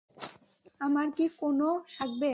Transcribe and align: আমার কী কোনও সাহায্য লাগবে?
আমার 0.81 1.07
কী 1.15 1.25
কোনও 1.37 1.69
সাহায্য 1.87 2.11
লাগবে? 2.11 2.29